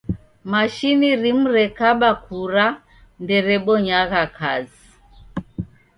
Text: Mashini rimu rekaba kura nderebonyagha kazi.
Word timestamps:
Mashini 0.51 1.09
rimu 1.21 1.47
rekaba 1.57 2.09
kura 2.25 2.67
nderebonyagha 3.21 4.23
kazi. 4.37 4.85